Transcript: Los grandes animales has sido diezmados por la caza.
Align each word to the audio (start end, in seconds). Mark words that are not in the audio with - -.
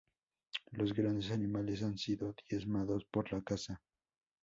Los 0.71 0.93
grandes 0.95 1.29
animales 1.29 1.83
has 1.83 2.01
sido 2.01 2.33
diezmados 2.49 3.05
por 3.05 3.31
la 3.31 3.43
caza. 3.43 3.83